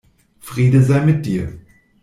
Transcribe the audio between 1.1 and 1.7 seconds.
dir!